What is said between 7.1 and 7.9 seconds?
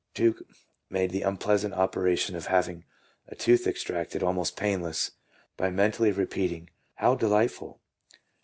de lightful!"